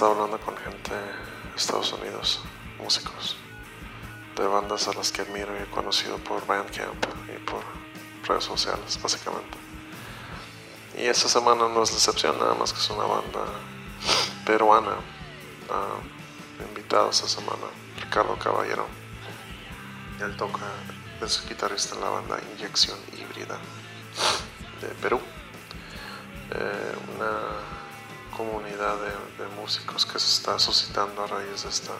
[0.00, 2.40] estado hablando con gente de Estados Unidos,
[2.78, 3.36] músicos,
[4.34, 7.62] de bandas a las que admiro y he conocido por Bandcamp y por
[8.26, 9.58] redes sociales, básicamente.
[10.96, 13.44] Y esta semana no es la nada más que es una banda
[14.46, 14.94] peruana.
[15.68, 17.66] Uh, invitado esta semana,
[18.00, 18.86] Ricardo Caballero.
[20.18, 20.64] Él toca,
[21.20, 23.58] es guitarrista en la banda Inyección Híbrida
[24.80, 25.20] de Perú.
[26.52, 27.79] Eh, una
[28.40, 28.96] comunidad
[29.38, 31.92] de, músicos que se está suscitando a raíz de esta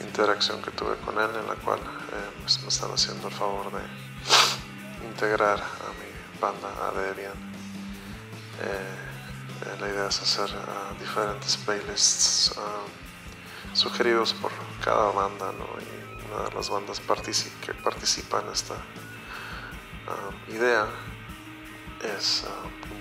[0.00, 3.70] interacción que tuve con él, en la cual eh, pues me están haciendo el favor
[3.70, 7.38] de integrar a mi banda, a Debian
[8.62, 14.52] eh, la idea es hacer uh, diferentes playlists uh, sugeridos por
[14.82, 15.66] cada banda, ¿no?
[15.80, 20.86] Y una de las bandas que participa en esta uh, idea
[22.16, 22.44] es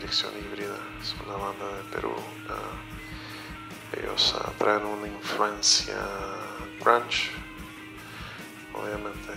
[0.03, 2.14] Inyección Híbrida, es una banda de Perú.
[3.97, 5.96] ellos traen una influencia
[6.81, 7.31] grunge,
[8.74, 9.31] obviamente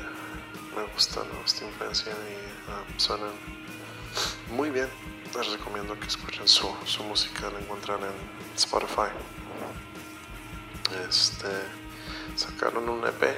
[0.75, 3.31] me gusta esta influencia y suenan
[4.51, 4.89] muy bien
[5.37, 9.13] les recomiendo que escuchen su, su música, la encuentran en Spotify.
[11.09, 11.49] Este,
[12.35, 13.37] sacaron un EP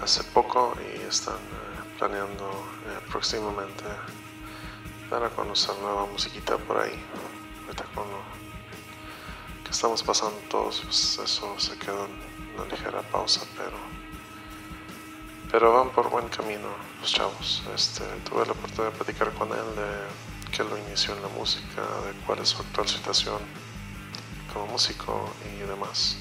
[0.00, 2.48] hace poco y están eh, planeando
[2.86, 3.84] eh, próximamente
[5.12, 6.98] dar a conocer nueva musiquita por ahí.
[7.66, 8.18] Ahorita con lo
[9.62, 12.12] que estamos pasando todos, pues eso se quedó en
[12.54, 13.76] una ligera pausa, pero
[15.50, 16.68] pero van por buen camino
[16.98, 17.62] los chavos.
[17.74, 21.82] Este, tuve la oportunidad de platicar con él de que lo inició en la música,
[22.06, 23.38] de cuál es su actual situación
[24.50, 26.16] como músico y demás.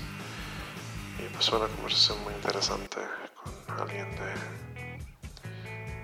[1.18, 2.97] Y pues fue una conversación muy interesante
[3.41, 4.34] con alguien de,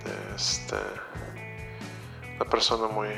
[0.09, 0.77] de este,
[2.39, 3.17] una persona muy eh,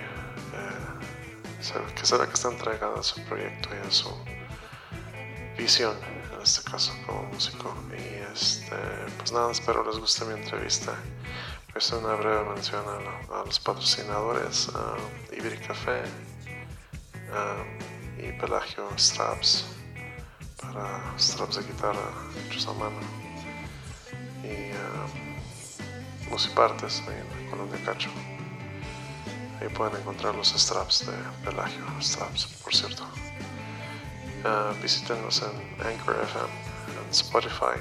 [1.95, 4.09] que será que está entregada a su proyecto y a su
[5.57, 5.95] visión
[6.33, 7.73] en este caso como músico.
[7.91, 8.75] Y este,
[9.17, 10.93] pues nada, espero les guste mi entrevista.
[11.73, 12.83] Pues una breve mención
[13.29, 16.01] a, los patrocinadores, uh, Iberi Café
[18.17, 19.65] y Pelagio Straps
[20.61, 22.11] para straps de guitarra
[22.47, 22.99] hechos a mano.
[24.43, 28.09] Y uh, Musipartes ahí en la Colonia Cacho.
[29.61, 33.03] Ahí pueden encontrar los straps de Pelagio Straps, por cierto.
[34.43, 36.47] Uh, visítenos en Anchor FM,
[37.03, 37.77] en Spotify.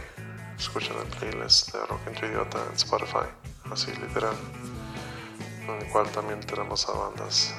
[0.59, 3.29] Escuchen el playlist de Rock en tu Idiota en Spotify,
[3.71, 4.35] así literal.
[5.69, 7.55] En el cual también tenemos a bandas,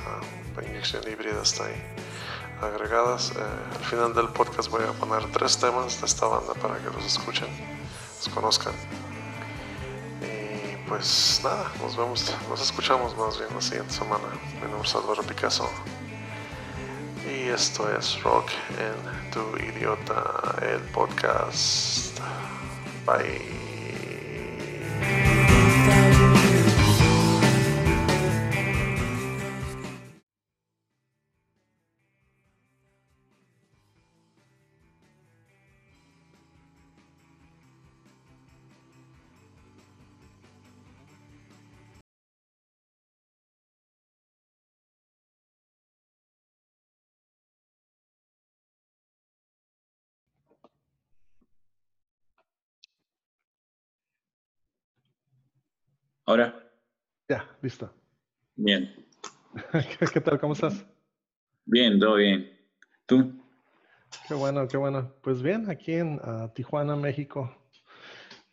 [0.58, 1.82] uh, inyección híbrida está ahí
[2.62, 3.32] agregadas.
[3.32, 6.90] Uh, al final del podcast voy a poner tres temas de esta banda para que
[6.90, 7.48] los escuchen,
[8.18, 8.74] los conozcan.
[10.90, 14.26] Pues nada, nos vemos, nos escuchamos más bien la siguiente semana.
[14.56, 15.70] Mi nombre es Álvaro Picasso
[17.32, 18.50] y esto es Rock
[18.80, 22.20] en tu idiota, el podcast.
[23.06, 23.70] Bye.
[56.30, 56.54] ¿Ahora?
[57.28, 57.92] Ya, listo.
[58.56, 58.94] Bien.
[60.14, 60.40] ¿Qué, tal?
[60.40, 60.86] ¿Cómo estás?
[61.66, 62.56] Bien, todo bien.
[63.08, 63.34] ¿Tú?
[64.28, 65.12] Qué bueno, qué bueno.
[65.24, 67.52] Pues bien, aquí en uh, Tijuana, México,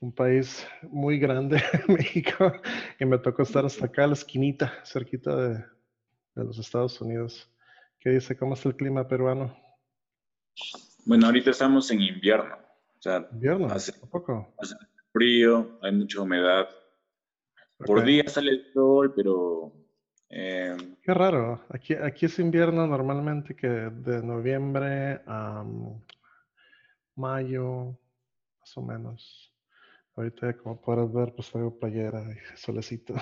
[0.01, 2.51] un país muy grande, México,
[2.99, 5.59] y me tocó estar hasta acá, a la esquinita, cerquita de,
[6.35, 7.47] de los Estados Unidos.
[8.01, 8.39] ¿Qué dice?
[8.39, 9.55] ¿Cómo está el clima peruano?
[11.05, 12.57] Bueno, ahorita estamos en invierno.
[12.57, 13.67] O sea, ¿Invierno?
[13.67, 14.55] Hace, poco?
[14.57, 14.77] Hace
[15.13, 16.71] frío, hay mucha humedad.
[17.79, 19.73] Por día sale el sol, pero...
[20.29, 21.65] Eh, Qué raro.
[21.69, 25.65] Aquí, aquí es invierno normalmente que de noviembre a
[27.15, 27.99] mayo,
[28.61, 29.53] más o menos.
[30.17, 33.15] Ahorita, como puedes ver, pues traigo playera y solecito.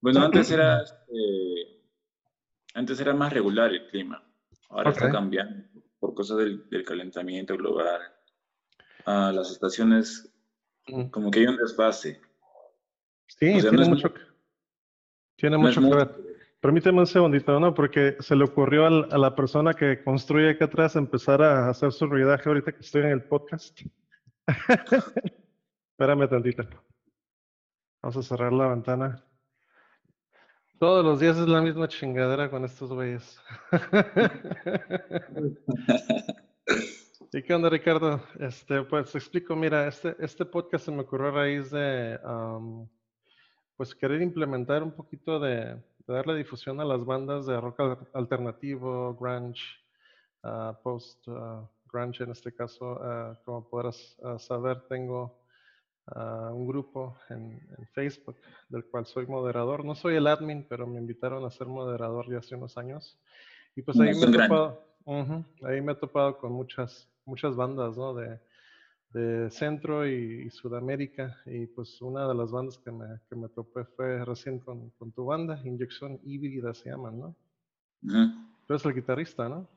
[0.00, 1.80] bueno, antes era, este,
[2.74, 4.22] antes era más regular el clima.
[4.70, 5.64] Ahora está cambiando
[5.98, 8.00] por cosas del, calentamiento global.
[9.06, 10.29] Ah, las estaciones
[11.10, 12.20] como que hay un desfase.
[13.26, 14.12] Sí, tiene mucho,
[15.36, 16.30] Tiene mucho que ver.
[16.60, 17.72] Permíteme un segundito, ¿no?
[17.72, 22.06] Porque se le ocurrió a la persona que construye acá atrás empezar a hacer su
[22.06, 23.80] ruidaje ahorita que estoy en el podcast.
[25.92, 26.64] Espérame tantito.
[28.02, 29.24] Vamos a cerrar la ventana.
[30.78, 33.40] Todos los días es la misma chingadera con estos güeyes.
[37.32, 38.20] ¿Y qué onda, Ricardo?
[38.40, 42.18] Este, pues te explico, mira, este, este podcast se me ocurrió a raíz de,
[43.76, 47.78] pues, querer implementar un poquito de, darle difusión a las bandas de rock
[48.14, 49.62] alternativo, grunge,
[50.42, 52.98] ah, post ah, grunge en este caso.
[53.00, 55.38] Ah, como podrás saber, tengo
[56.52, 57.60] un grupo en,
[57.92, 58.38] Facebook
[58.68, 59.84] del cual soy moderador.
[59.84, 63.16] No soy el admin, pero me invitaron a ser moderador ya hace unos años.
[63.76, 64.84] Y pues ahí me, he topado,
[65.62, 68.14] ahí me he topado con muchas, muchas bandas, ¿no?
[68.14, 68.40] De,
[69.12, 71.40] de Centro y, Sudamérica.
[71.46, 75.12] Y pues una de las bandas que me, que me topé fue recién con, con
[75.12, 77.36] tu banda, Inyección Híbrida se llaman, ¿no?
[78.02, 79.68] Tú eres el guitarrista, ¿no?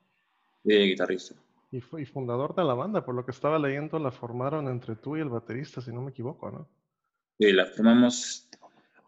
[0.63, 1.35] Sí, guitarrista.
[1.71, 5.17] Y, y fundador de la banda, por lo que estaba leyendo, la formaron entre tú
[5.17, 6.69] y el baterista, si no me equivoco, ¿no?
[7.39, 8.49] Sí, la formamos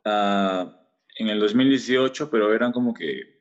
[0.03, 0.75] ah,
[1.17, 3.35] en el 2018, pero eran como que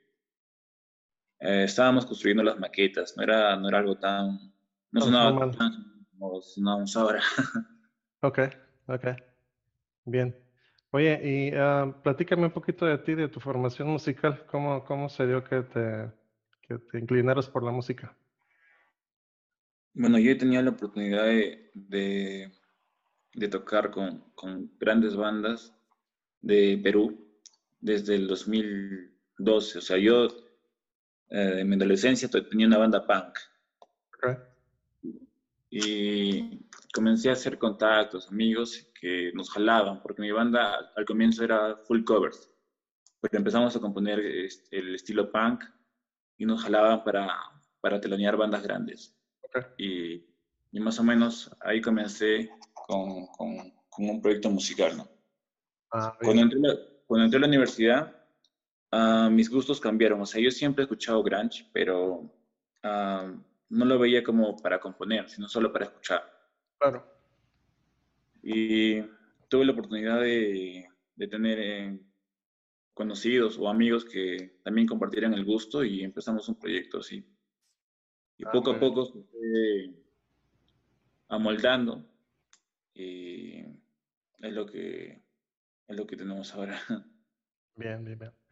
[1.41, 4.53] eh, estábamos construyendo las maquetas, no era, no era algo tan...
[4.94, 5.73] No sonaba tan
[6.58, 7.20] no ahora.
[8.20, 8.38] ok,
[8.87, 9.05] ok.
[10.05, 10.37] Bien.
[10.93, 14.46] Oye, y uh, platícame un poquito de ti, de tu formación musical.
[14.46, 16.12] ¿Cómo, cómo se dio que te,
[16.62, 18.17] que te inclinaras por la música?
[19.94, 22.52] Bueno, yo he tenido la oportunidad de,
[23.35, 25.75] de, tocar con, con, grandes bandas
[26.41, 27.41] de Perú
[27.81, 29.79] desde el 2012.
[29.79, 30.26] O sea, yo
[31.31, 33.38] eh, en mi adolescencia tenía una banda punk.
[35.76, 41.42] Okay y comencé a hacer contactos, amigos que nos jalaban, porque mi banda al comienzo
[41.42, 42.48] era full covers,
[43.20, 45.64] porque empezamos a componer este, el estilo punk
[46.38, 47.28] y nos jalaban para,
[47.80, 49.18] para telonear bandas grandes.
[49.76, 50.24] Y,
[50.70, 55.08] y, más o menos ahí comencé con, con, con un proyecto musical, ¿no?
[55.92, 56.60] Ah, cuando, entré
[57.06, 58.16] cuando, entré a la, universidad,
[58.92, 60.20] uh, mis gustos cambiaron.
[60.20, 62.30] O sea, yo siempre he escuchado grunge, pero...
[62.84, 63.40] Uh,
[63.74, 66.22] no lo veía como para componer, sino solo para escuchar.
[66.78, 67.04] Claro.
[68.42, 69.02] Y
[69.48, 70.88] tuve la oportunidad de,
[71.30, 72.00] tener eh,
[72.93, 77.26] conocidos o amigos que también compartieran el gusto y empezamos un proyecto así.
[78.36, 79.94] Y ah, poco a poco se fue
[81.28, 82.04] amoldando
[82.94, 83.60] y
[84.38, 85.22] es lo que
[85.86, 86.78] es lo que tenemos ahora.
[87.76, 88.44] Bien, bien, bien.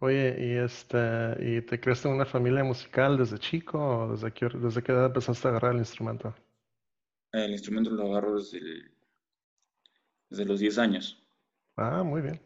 [0.00, 0.98] Oye, ¿y, este,
[1.40, 5.06] ¿y te creaste en una familia musical desde chico o desde qué, desde qué edad
[5.06, 6.34] empezaste a agarrar el instrumento?
[7.32, 8.60] El instrumento lo agarro desde,
[10.30, 11.20] desde los 10 años.
[11.76, 12.40] Ah, muy bien.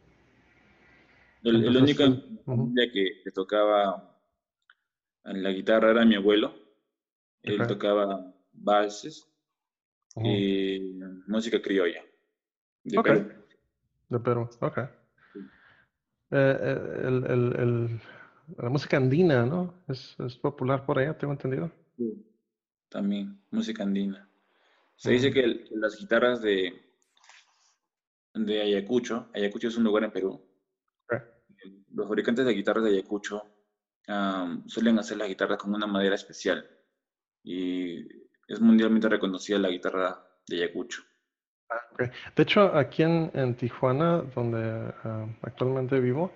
[1.43, 4.17] El, único que, que, tocaba
[5.23, 6.55] la guitarra era mi abuelo.
[7.43, 9.27] Él tocaba valses
[10.15, 12.01] y música criolla.
[12.83, 13.31] De Perú.
[14.09, 15.02] De Perú, ok.
[16.35, 18.01] Eh, eh, el, el,
[18.57, 19.75] la música andina, ¿no?
[19.87, 21.71] Es, es, popular por allá, tengo entendido.
[21.95, 22.25] Sí,
[22.89, 24.27] también, música andina.
[24.95, 26.73] Se dice que, las guitarras de,
[28.33, 30.41] de Ayacucho, Ayacucho es un lugar en Perú,
[31.93, 33.43] los fabricantes de guitarras de Ayacucho
[34.65, 36.67] suelen hacer las guitarras con una madera especial
[37.43, 37.99] y
[38.47, 41.03] es mundialmente reconocida la guitarra de Ayacucho.
[42.35, 46.31] De hecho, aquí en, Tijuana, donde ah, actualmente vivo,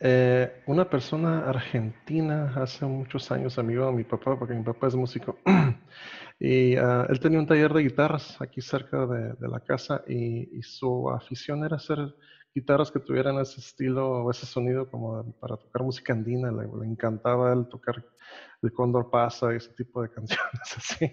[0.00, 4.96] eh, una persona argentina hace muchos años, amigo de mi papá, porque mi papá es
[4.96, 5.38] músico,
[6.40, 11.08] y ah, él tenía un taller de guitarras aquí cerca de, la casa y, su
[11.08, 11.98] afición era hacer
[12.52, 16.50] guitarras que tuvieran ese estilo o ese sonido como para tocar música andina.
[16.50, 18.04] Le, encantaba él tocar
[18.60, 21.06] el Cóndor Pasa y ese tipo de canciones así.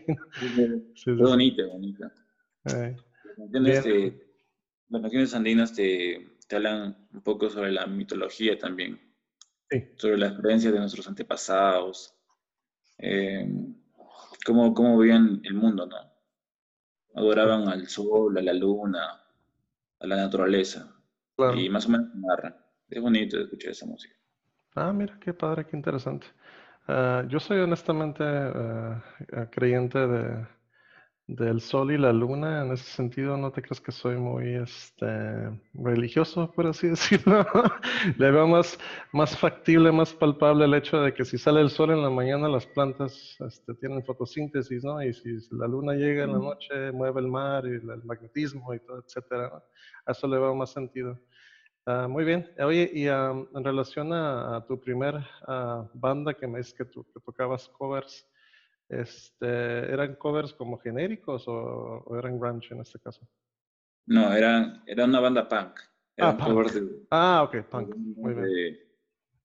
[0.96, 2.12] Sí, bonita, bonita.
[2.66, 2.96] Eh,
[3.52, 9.00] las canciones andinas te, te, hablan un poco sobre la mitología también,
[9.96, 12.16] sobre las creencias de nuestros antepasados,
[12.98, 13.48] eh,
[14.46, 15.98] cómo, cómo veían el mundo, ¿no?
[17.16, 19.22] Adoraban al sol, a la luna,
[20.00, 20.96] a la naturaleza.
[21.56, 22.56] Y más o menos narran.
[22.90, 24.14] Es bonito escuchar esa música.
[24.76, 26.28] Ah, mira, qué padre, qué interesante.
[26.88, 29.04] Ah, yo soy honestamente ah,
[29.52, 30.46] creyente de,
[31.30, 35.06] del sol y la luna, en ese sentido no te crees que soy muy este,
[35.76, 37.46] religioso, por así decirlo.
[38.18, 38.80] Le veo más,
[39.14, 42.50] más factible, más palpable el hecho de que si sale el sol en la mañana
[42.50, 45.04] las plantas este, tienen fotosíntesis, ¿no?
[45.04, 48.80] Y si la luna llega en la noche, mueve el mar y el magnetismo y
[48.80, 49.64] todo, etcétera.
[50.08, 51.20] A eso le veo más sentido.
[51.86, 52.50] Ah, muy bien.
[52.60, 55.16] Oye, y en relación a, tu primer
[55.48, 58.28] ah, banda que me dices que, tú, que tocabas covers,
[58.90, 63.28] este, ¿eran covers como genéricos o, eran grunge en este caso?
[64.08, 65.80] No, era, era una banda punk.
[66.20, 67.96] ah, De, ah, ok, punk.
[67.96, 68.80] Muy bien.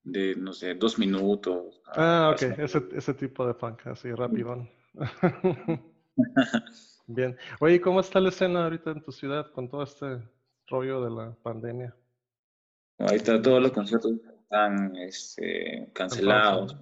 [0.02, 1.82] De, no sé, dos minutos.
[1.86, 4.66] Ah, ok, ese, ese tipo de punk, así rápido.
[7.06, 7.36] bien.
[7.60, 10.22] Oye, ¿cómo está la escena ahorita en tu ciudad con todo este
[10.68, 11.94] rollo de la pandemia?
[12.98, 16.76] Ahí está, todos los conciertos están este, cancelados.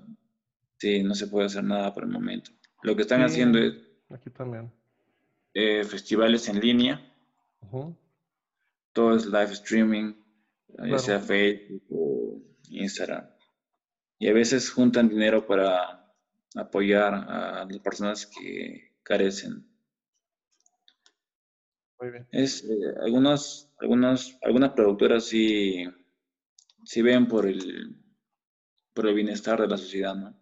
[0.83, 2.51] Sí, no se puede hacer nada por el momento.
[2.83, 3.75] Lo que están haciendo es...
[4.11, 4.73] Aquí también.
[5.55, 7.01] Eh, festivales en línea.
[8.93, 10.15] Todo es live streaming,
[10.85, 13.31] ya sea Facebook o Instagram.
[14.19, 16.13] Y a veces juntan dinero para
[16.57, 19.65] apoyar a las personas que carecen.
[22.01, 22.27] Muy bien.
[22.33, 25.87] Es, eh, algunas, algunas, algunas productoras sí
[26.83, 27.97] si ven por el,
[28.93, 30.42] por el bienestar de la sociedad, ¿no?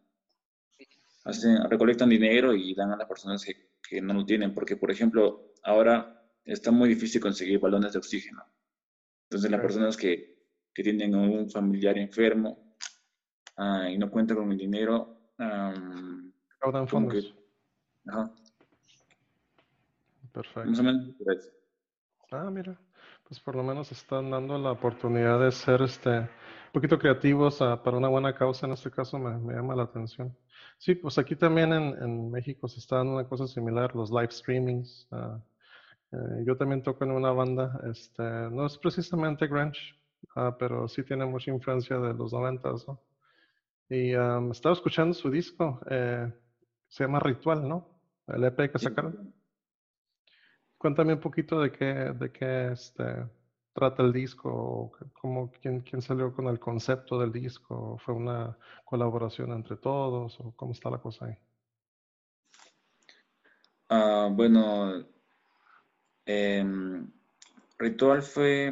[1.24, 4.90] Hacen, recolectan dinero y dan a las personas que, que, no lo tienen, porque, por
[4.90, 8.42] ejemplo, ahora está muy difícil conseguir balones de oxígeno.
[9.24, 10.38] Entonces, las personas que,
[10.72, 12.74] que tienen un familiar enfermo
[13.56, 16.32] ah, y no cuentan con el dinero, um,
[16.86, 17.34] fondos.
[18.06, 18.32] ajá.
[20.32, 20.70] Perfecto.
[20.70, 21.14] Más o menos.
[22.30, 22.78] Ah, mira
[23.30, 26.28] pues por lo menos están dando la oportunidad de ser este, un
[26.72, 30.36] poquito creativos ah, para una buena causa, en este caso me, llama la atención.
[30.80, 35.06] Sí, pues aquí también en, México se está dando una cosa similar, los live streamings.
[35.10, 35.38] Ah,
[36.10, 39.94] eh, yo también toco en una banda, este, no es precisamente grunge,
[40.36, 42.98] ah, pero sí tiene mucha influencia de los noventas, ¿no?
[43.90, 44.12] Y
[44.50, 46.32] estaba escuchando su disco, eh,
[46.88, 47.86] se llama Ritual, ¿no?
[48.26, 49.34] El EP que sacaron.
[50.78, 53.04] Cuéntame un poquito de qué, de qué este,
[53.72, 59.52] trata el disco, cómo, quién, quién salió con el concepto del disco, fue una colaboración
[59.52, 61.38] entre todos o cómo está la cosa ahí.
[63.88, 65.04] Ah, bueno,
[66.24, 67.10] em,
[67.78, 68.66] Ritual fue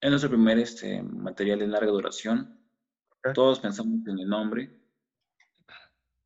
[0.00, 2.58] en nuestro primer este, material de larga duración.
[3.34, 4.70] Todos pensamos en el nombre.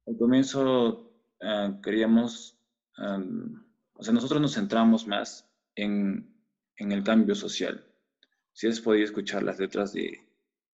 [0.06, 2.56] Al comienzo ah, queríamos
[3.98, 6.35] o sea, nosotros nos centramos más en,
[6.76, 7.84] en el cambio social.
[8.52, 10.26] Si has podido escuchar las letras de,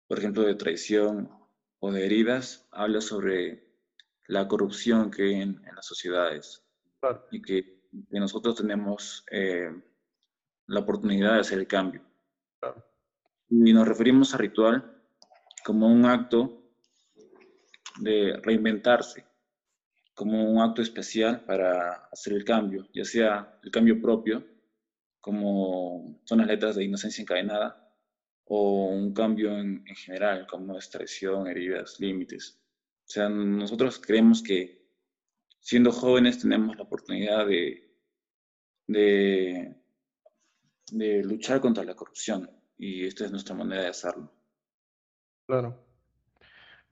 [0.08, 1.30] por ejemplo, de traición
[1.80, 3.72] o de heridas, habla sobre
[4.28, 6.64] la corrupción que hay en, las sociedades
[7.32, 9.70] y que, nosotros tenemos eh,
[10.68, 12.02] la oportunidad de hacer el cambio.
[13.50, 15.02] Y nos referimos a ritual
[15.66, 16.62] como un acto
[18.00, 19.26] de reinventarse,
[20.14, 24.46] como un acto especial para hacer el cambio, ya sea el cambio propio,
[25.22, 27.88] como son las letras de inocencia encadenada,
[28.46, 32.60] o un cambio en, general, como es traición, heridas, límites.
[33.06, 34.86] O sea, nosotros creemos que
[35.60, 37.96] siendo jóvenes tenemos la oportunidad de,
[38.88, 39.76] de,
[40.92, 44.30] de luchar contra la corrupción y esta es nuestra manera de hacerlo.
[45.48, 45.91] Claro.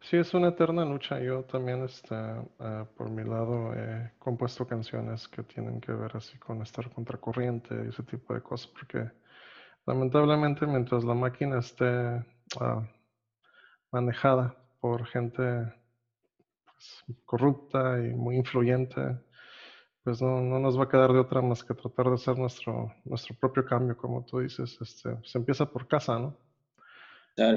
[0.01, 1.19] Sí, es una eterna lucha.
[1.19, 6.37] Yo también, este, eh, por mi lado, he compuesto canciones que tienen que ver así
[6.39, 9.11] con estar contracorriente y ese tipo de cosas, porque
[9.85, 11.85] lamentablemente mientras la máquina esté
[12.59, 12.83] ah,
[13.91, 15.41] manejada por gente
[16.65, 19.01] pues, corrupta y muy influyente,
[20.03, 22.93] pues no, no, nos va a quedar de otra más que tratar de hacer nuestro,
[23.05, 24.77] nuestro propio cambio, como tú dices.
[24.81, 26.37] Este, se empieza por casa, ¿no?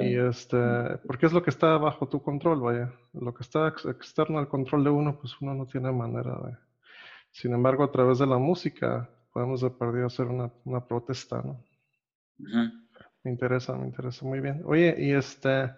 [0.01, 0.57] Y este,
[1.05, 2.93] porque es lo que está bajo tu control, vaya.
[3.13, 6.57] Lo que está externo al control de uno, pues uno no tiene manera de.
[7.31, 11.59] Sin embargo, a través de la música podemos de perdido hacer una, una protesta, ¿no?
[13.23, 14.61] Me interesa, me interesa muy bien.
[14.65, 15.71] Oye, y este,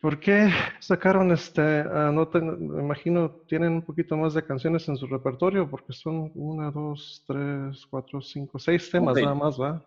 [0.00, 0.48] ¿por qué
[0.80, 1.82] sacaron este?
[1.82, 6.30] Uh, no me imagino tienen un poquito más de canciones en su repertorio, porque son
[6.34, 9.84] una, dos, tres, cuatro, cinco, seis temas nada más, ¿va?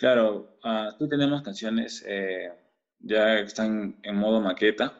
[0.00, 2.50] Claro, uh, tenemos canciones eh,
[3.00, 4.94] ya que están en modo maqueta.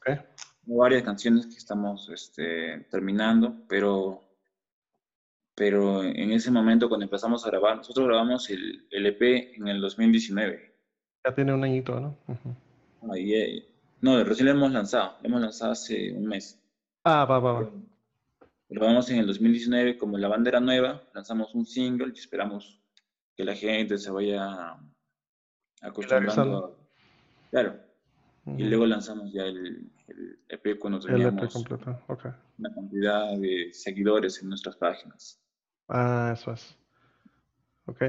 [0.00, 0.20] Okay.
[0.62, 4.24] Varias canciones que estamos este, terminando, pero,
[5.54, 9.82] pero en ese momento cuando empezamos a grabar, nosotros grabamos el, el EP en el
[9.82, 10.74] 2019.
[11.26, 12.16] Ya tiene un añito, ¿no?
[13.12, 13.68] Ahí,
[14.00, 16.58] no, recién lo hemos lanzado, lo hemos lanzado hace un mes.
[17.04, 17.60] Ah, va, va, va.
[17.60, 22.78] Lo grabamos en el 2019 como la bandera nueva, lanzamos un single y esperamos
[23.38, 24.76] que la gente se vaya
[25.80, 26.76] acostumbrando.
[27.52, 27.78] Claro.
[28.56, 29.92] Y luego lanzamos ya el,
[30.48, 35.40] EP cuando teníamos una cantidad de seguidores en nuestras páginas.
[35.86, 36.76] Ah, eso es.
[37.86, 38.02] Ok.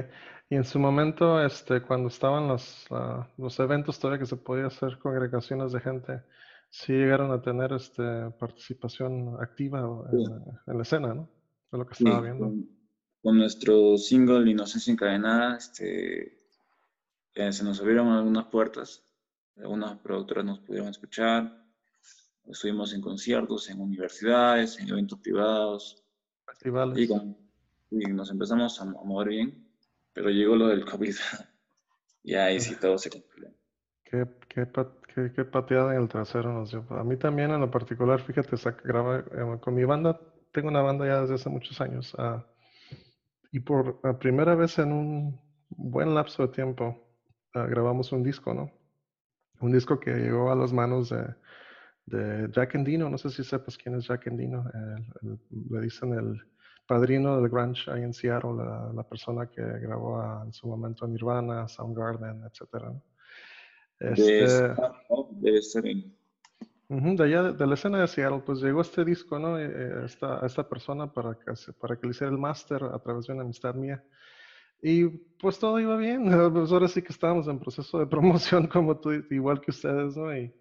[0.48, 2.88] Y en su momento, este, cuando estaban los,
[3.36, 6.22] los eventos todavía que se podía hacer congregaciones de gente,
[6.70, 9.78] sí llegaron a tener este, participación activa
[10.10, 11.28] en, la escena, ¿no?
[11.70, 12.46] De lo que estaba viendo.
[12.46, 12.79] Con,
[13.22, 16.40] nuestro single Inocencia Encadenada, este,
[17.34, 19.04] eh, se nos abrieron algunas puertas,
[19.56, 21.64] algunas productoras nos pudieron escuchar,
[22.46, 26.02] estuvimos en conciertos, en universidades, en eventos privados.
[26.46, 27.10] Festivales.
[27.90, 29.68] Y, nos empezamos a, mover bien,
[30.12, 31.14] pero llegó lo del COVID
[32.22, 33.52] y ahí sí todo se complicó.
[34.04, 36.84] Qué, qué, qué, pateada en el trasero nos dio.
[36.90, 40.20] A mí también en lo particular, fíjate, graba, eh, con mi banda,
[40.52, 42.42] tengo una banda ya desde hace muchos años, uh,
[43.52, 46.96] y por la primera vez en un buen lapso de tiempo
[47.54, 48.70] uh, grabamos un disco, ¿no?
[49.60, 51.34] Un disco que llegó a las manos de,
[52.06, 54.64] de Jack Endino, no sé si sepas quién es Jack Endino,
[55.70, 56.40] le dicen el
[56.86, 61.68] padrino del grunge ahí en Seattle, la, la persona que grabó en su momento Nirvana,
[61.68, 62.90] Soundgarden, etcétera.
[62.90, 63.02] ¿no?
[64.00, 64.74] Este,
[66.90, 69.56] de, de allá, de, la escena de Seattle, pues llegó este disco, ¿no?
[69.58, 73.32] Eh, esta, esta persona para que, para que le hiciera el máster a través de
[73.34, 74.02] una amistad mía.
[74.82, 76.24] Y pues todo iba bien.
[76.52, 80.36] Pues ahora sí que estábamos en proceso de promoción, como tú, igual que ustedes, ¿no?
[80.36, 80.52] Y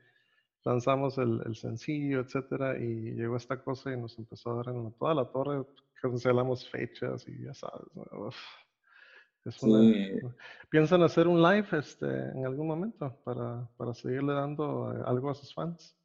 [0.63, 4.93] lanzamos el, el sencillo, etcétera, y llegó esta cosa y nos empezó a dar en
[4.93, 5.65] toda la torre.
[6.01, 7.87] Cancelamos fechas y ya sabes.
[7.95, 8.29] ¿no?
[10.69, 15.33] ¿Piensan hacer un live este, en algún momento para, para seguirle dando eh, algo a
[15.33, 15.98] sus fans?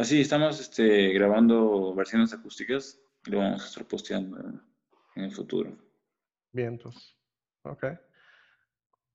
[0.00, 4.38] Así, ah, estamos este, grabando versiones acústicas y lo vamos a estar posteando
[5.14, 5.76] en el futuro.
[6.52, 7.18] Vientos.
[7.64, 7.84] Ok.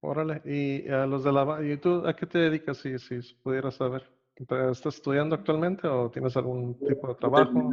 [0.02, 0.44] Órale.
[0.46, 4.08] ¿Y a los de la ¿Y tú a qué te dedicas si, si pudieras saber?
[4.36, 7.72] ¿Estás estudiando actualmente o tienes algún tipo de trabajo?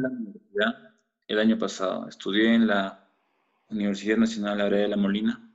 [1.27, 3.07] El año pasado estudié en la
[3.69, 5.53] Universidad Nacional Aurea de la Molina,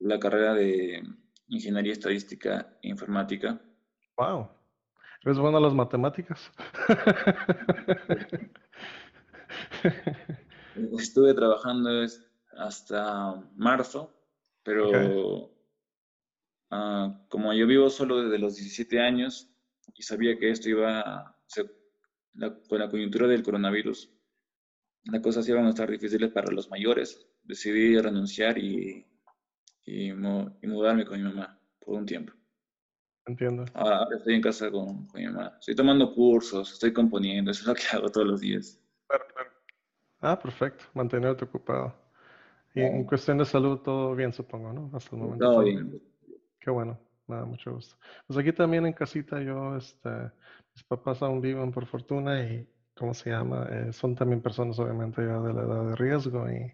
[0.00, 1.00] la carrera de
[1.46, 3.60] Ingeniería Estadística e Informática.
[4.16, 4.48] Wow.
[5.24, 6.52] ¿Eres bueno a las matemáticas?
[10.98, 12.04] Estuve trabajando
[12.58, 14.14] hasta marzo,
[14.62, 15.50] pero
[16.70, 19.48] ah, como yo vivo solo desde los 17 años
[19.94, 21.34] y sabía que esto iba
[22.68, 24.10] con la coyuntura del coronavirus,
[25.04, 27.26] las cosas iban a estar difíciles para los mayores.
[27.42, 29.06] Decidí renunciar y,
[29.84, 32.32] y, mudarme con mi mamá por un tiempo.
[33.26, 33.64] Entiendo.
[33.72, 35.56] Ahora estoy en casa con, con, mi mamá.
[35.58, 38.78] Estoy tomando cursos, estoy componiendo, eso es lo que hago todos los días.
[40.20, 41.94] Ah, perfecto, mantenerte ocupado.
[42.74, 44.90] Y en cuestión de salud, todo bien, supongo, ¿no?
[44.94, 45.44] Hasta el momento.
[45.44, 46.02] Todo bien.
[46.58, 47.96] Qué bueno, nada, mucho gusto.
[48.26, 50.10] Pues aquí también en casita, yo, este,
[50.74, 53.68] mis papás aún viven por fortuna y ¿cómo se llama?
[53.70, 56.72] Eh, son también personas obviamente ya de la edad de riesgo y,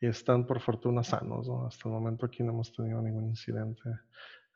[0.00, 1.48] y están por fortuna sanos.
[1.48, 1.66] ¿no?
[1.66, 3.90] Hasta el momento aquí no hemos tenido ningún incidente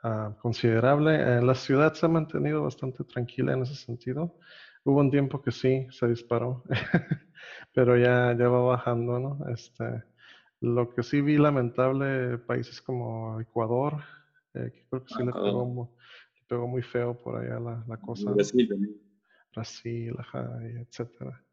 [0.04, 1.14] uh, considerable.
[1.14, 4.36] Eh, la ciudad se ha mantenido bastante tranquila en ese sentido.
[4.84, 6.64] Hubo un tiempo que sí, se disparó,
[7.74, 9.38] pero ya, ya va bajando, ¿no?
[9.52, 10.02] Este,
[10.60, 14.02] lo que sí vi lamentable, países como Ecuador,
[14.54, 15.92] eh, que creo que sí le pegó,
[16.34, 18.30] le pegó, muy, feo por allá la, la cosa.
[18.30, 19.04] Brasil
[19.54, 20.16] Brasil,
[20.88, 21.44] etcétera.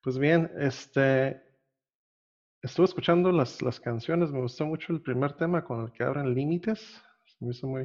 [0.00, 1.42] Pues bien, este,
[2.62, 6.34] estuve escuchando las, las canciones, me gustó mucho el primer tema con el que abren
[6.34, 7.02] límites,
[7.44, 7.84] me hizo muy...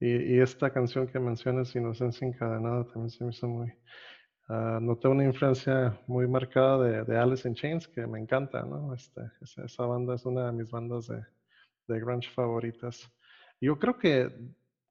[0.00, 3.72] Y, y, esta canción que mencionas, Inocencia Encadenada, también se me hizo muy...
[4.48, 8.94] Uh, noté una influencia muy marcada de, de, Alice in Chains que me encanta, ¿no?
[8.94, 11.22] Este, esa, esa, banda es una de mis bandas de,
[11.86, 13.10] de grunge favoritas.
[13.60, 14.30] Yo creo que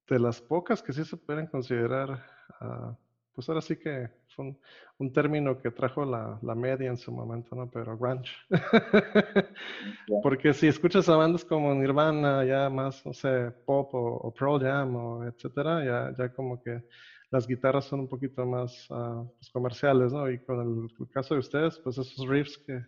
[0.08, 2.24] de las pocas que sí se pueden considerar
[2.62, 2.96] uh,
[3.38, 4.58] pues ahora sí que fue
[4.97, 7.69] un, término que trajo la, la, media en su momento, ¿no?
[7.69, 8.34] Pero grunge.
[10.23, 14.60] Porque si escuchas a bandas como Nirvana, ya más, no sé, pop o, o Pearl
[14.60, 16.82] Jam, o etcétera, ya, ya como que
[17.30, 20.28] las guitarras son un poquito más uh, pues comerciales, ¿no?
[20.32, 22.84] Y con el, caso de ustedes, pues esos riffs que...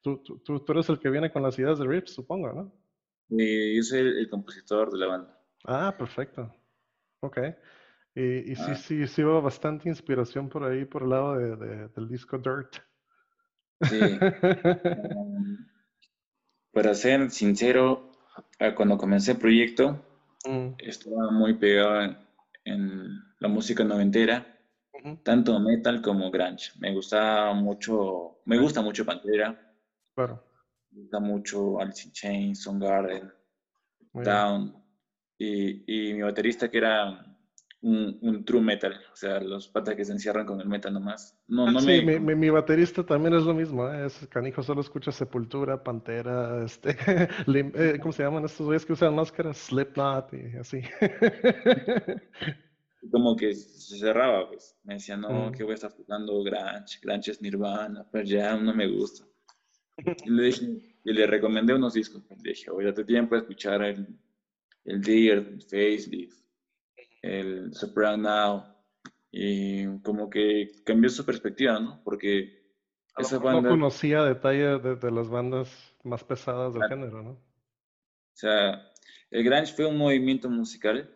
[0.00, 2.72] Tú, tú, tú, eres el que viene con las ideas de riffs, supongo, ¿no?
[3.28, 5.38] Y yo soy el compositor de la banda.
[5.66, 6.50] Ah, perfecto.
[7.20, 7.40] Ok.
[8.14, 8.74] Y, sí, ah.
[8.74, 12.76] sí, sí hubo bastante inspiración por ahí, por el lado de, del disco Dirt.
[13.80, 13.98] Sí.
[16.72, 18.12] Para ser sincero,
[18.76, 20.04] cuando comencé el proyecto,
[20.46, 20.74] mm.
[20.78, 22.16] estaba muy pegado
[22.64, 24.46] en, la música noventera,
[25.24, 26.70] tanto metal como grunge.
[26.78, 29.74] Me gustaba mucho, me gusta mucho Pantera.
[30.14, 30.44] Claro.
[30.90, 33.32] Me gusta mucho Alice in Chains, Soundgarden,
[34.12, 34.76] Down.
[35.38, 37.31] Y, y mi baterista que era
[37.82, 41.36] un, true metal, o sea, los patas que se encierran con el metal nomás.
[41.48, 44.06] No, ah, no sí, mi, mi, baterista también es lo mismo, ¿eh?
[44.06, 46.96] es canijo, solo escucha Sepultura, Pantera, este,
[47.46, 49.58] eh, ¿cómo se llaman estos güeyes que usan máscaras?
[49.58, 50.80] Slipknot y así.
[53.10, 54.76] Como que se cerraba, pues.
[54.84, 55.52] Me decía, no, mm.
[55.52, 59.24] que voy a estar jugando Grunge, Grunge es Nirvana, pero ya no me gusta.
[60.24, 60.66] Y le dije,
[61.04, 62.22] y le recomendé unos discos.
[62.30, 64.06] Le dije, oye, te tiempo a escuchar el,
[64.84, 66.41] el Deer, el Facelift,
[67.22, 68.64] el Soprano Now,
[69.30, 72.02] y como que cambió su perspectiva, ¿no?
[72.04, 72.62] Porque
[73.16, 73.62] esa banda...
[73.62, 77.30] No conocía detalle de, las bandas más pesadas del género, ¿no?
[77.30, 78.92] O sea,
[79.30, 81.10] el grunge fue un movimiento musical,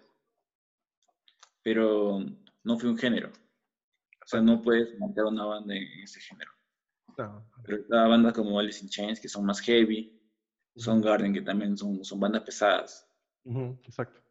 [1.63, 2.21] pero
[2.63, 3.29] no fue un género.
[3.29, 6.53] O sea, no puedes montar una banda en ese género.
[7.65, 10.21] Pero cada bandas como Alice in Chains, que son más heavy,
[10.75, 13.09] son Garden, que también son, son bandas pesadas.
[13.85, 14.26] Exacto.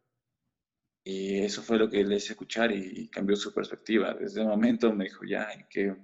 [1.08, 4.16] Y eso fue lo que le hice escuchar y, cambió su perspectiva.
[4.16, 5.96] Desde ese momento me dijo, ya, hay que,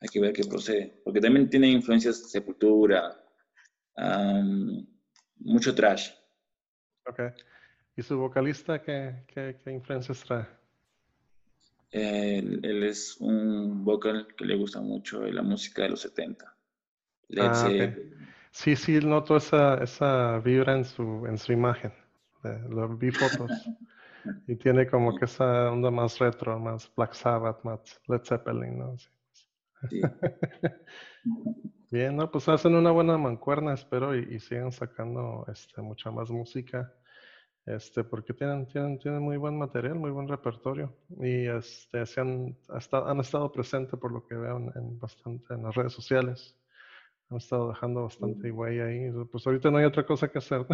[0.00, 1.02] hay que ver qué procede.
[1.04, 3.20] Porque también tiene influencias de Sepultura,
[5.40, 6.12] mucho trash.
[7.06, 7.20] Ok.
[7.96, 10.46] ¿Y su vocalista qué, qué, qué influencias trae?
[11.90, 16.56] Él, es un vocal que le gusta mucho la música de los 70.
[17.36, 17.68] Ah,
[18.52, 21.92] sí, sí, noto esa, esa vibra en su, en su imagen.
[22.68, 23.50] Lo vi fotos.
[24.46, 28.96] Y tiene como que esa onda más retro, más Black Sabbath, más Led Zeppelin, ¿no?
[31.90, 32.30] Bien, ¿no?
[32.30, 36.94] Pues hacen una buena mancuerna, espero, y, y sigan sacando este, mucha más música,
[37.66, 42.56] este, porque tienen, tienen, tienen muy buen material, muy buen repertorio, y este, se han,
[42.68, 46.56] han estado presentes, por lo que veo, en, bastante en las redes sociales.
[47.28, 49.08] Han estado dejando bastante güey ahí.
[49.30, 50.66] Pues ahorita no hay otra cosa que hacer.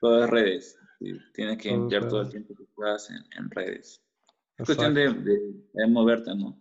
[0.00, 0.78] Todas redes.
[1.32, 4.02] Tienes que enviar todo el tiempo que puedas en, redes.
[4.56, 6.60] Es cuestión de, de, moverte, ¿no?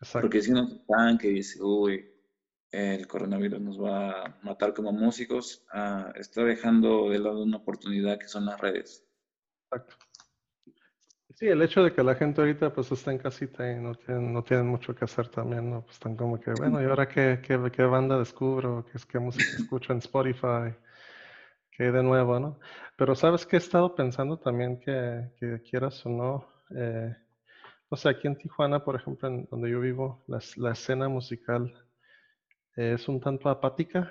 [0.00, 0.22] Exacto.
[0.22, 2.12] Porque si no están que dice, uy,
[2.70, 8.18] el coronavirus nos va a matar como músicos, ah, está dejando de lado una oportunidad
[8.18, 9.06] que son las redes.
[9.70, 9.96] Exacto.
[11.34, 14.32] Sí, el hecho de que la gente ahorita pues está en casita y no tienen,
[14.32, 15.82] no tienen mucho que hacer también, ¿no?
[15.82, 18.86] Pues están como que, bueno, ¿y ahora qué, qué, qué banda descubro?
[18.90, 20.74] ¿Qué, qué música escucho en Spotify?
[21.76, 22.58] ¿Qué de nuevo, no?
[22.96, 27.16] Pero sabes que he estado pensando también que, quieras o no, eh,
[27.88, 31.72] o sea, aquí en Tijuana, por ejemplo, en donde yo vivo, la, escena musical
[32.76, 34.10] es un tanto apática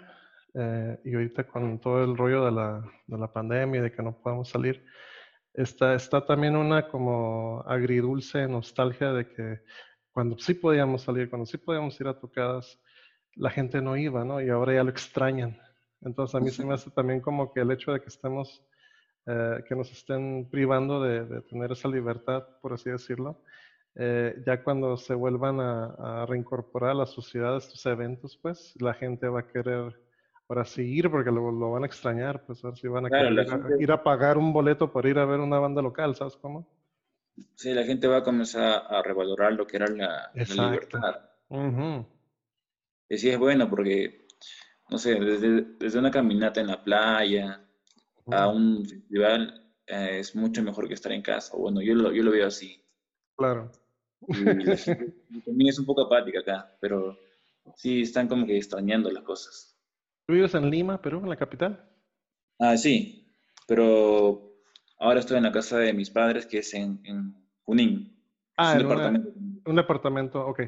[0.53, 4.17] eh, y ahorita con todo el rollo de la, de la pandemia, de que no
[4.21, 4.83] podemos salir,
[5.53, 9.61] está, está también una como agridulce nostalgia de que
[10.11, 12.79] cuando sí podíamos salir, cuando sí podíamos ir a tocadas,
[13.35, 14.41] la gente no iba, ¿no?
[14.41, 15.59] Y ahora ya lo extrañan.
[16.03, 18.63] Entonces a mí se me hace también como que el hecho de que estemos,
[19.27, 23.41] eh, que nos estén privando de, tener esa libertad, por así decirlo,
[23.95, 29.27] eh, ya cuando se vuelvan a, reincorporar a la sociedad estos eventos, pues la gente
[29.27, 29.93] va a querer
[30.47, 33.33] ahora sí ir porque lo, lo van a extrañar, pues ahora sí van a querer
[33.79, 36.67] ir, a, pagar un boleto para ir a ver una banda local, ¿sabes cómo?
[37.55, 41.29] Sí, la gente va a comenzar a revalorar lo que era la, libertad.
[43.11, 44.20] Y sí es bueno porque
[44.91, 47.65] no sé, desde, una caminata en la playa
[48.29, 51.55] a un festival eh, es mucho mejor que estar en casa.
[51.55, 52.83] Bueno, yo lo, yo lo veo así.
[53.37, 53.71] Claro.
[54.27, 57.17] también es un poco apática acá, pero
[57.75, 59.77] sí están como que extrañando las cosas.
[60.27, 61.89] ¿Tú vives en Lima, Perú, en la capital?
[62.59, 63.25] Ah, sí,
[63.67, 64.57] pero
[64.99, 68.21] ahora estoy en la casa de mis padres, que es en, en Junín.
[68.57, 69.31] Ah, un departamento.
[69.65, 70.61] un departamento, ok.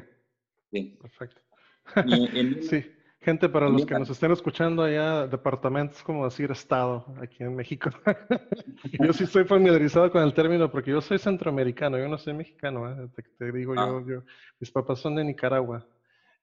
[0.72, 0.98] Sí.
[1.00, 1.42] Perfecto.
[2.62, 2.84] sí.
[3.24, 7.88] Gente, para los que nos estén escuchando allá, departamentos como decir estado aquí en México.
[9.00, 12.86] yo sí estoy familiarizado con el término porque yo soy centroamericano, yo no soy mexicano,
[12.86, 13.08] ¿eh?
[13.38, 14.04] te, digo ah.
[14.06, 14.24] yo,
[14.60, 15.86] mis papás son de Nicaragua,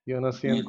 [0.07, 0.65] yo nací en,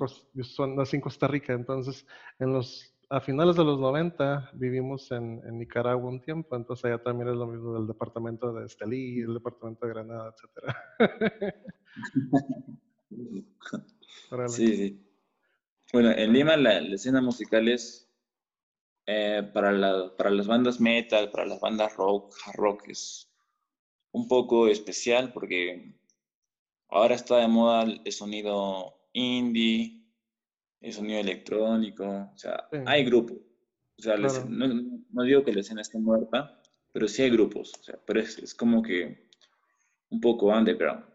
[0.76, 2.06] nací en Costa Rica, entonces
[2.38, 6.98] en los, a finales de los 90 vivimos en, en, Nicaragua un tiempo, entonces allá
[7.02, 10.76] también es lo mismo del departamento de Estelí, el departamento de Granada, etc.
[14.48, 15.11] sí, sí.
[15.92, 18.10] Bueno, en Lima la, escena musical es
[19.06, 23.30] eh, para, las bandas metal, para las bandas rock, hard rock, es
[24.12, 25.94] un poco especial porque
[26.88, 30.02] ahora está de moda el sonido indie,
[30.80, 33.36] el sonido electrónico, o sea, hay grupos.
[33.98, 36.58] O sea, no, digo que la escena esté muerta,
[36.90, 39.28] pero sí hay grupos, o sea, pero es, es como que
[40.08, 41.11] un poco underground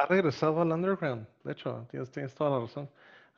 [0.00, 1.26] ha regresado al underground.
[1.44, 2.88] De hecho, tienes, tienes toda la razón.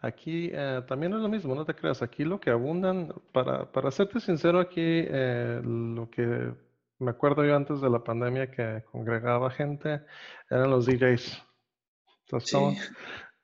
[0.01, 2.03] Aquí eh, también es lo mismo, no te creas.
[2.03, 6.53] Aquí lo que abundan, para, para serte sincero, aquí eh, lo que
[6.99, 10.03] me acuerdo yo antes de la pandemia que congregaba gente,
[10.51, 11.43] eran los DJs.
[12.27, 12.93] Entonces,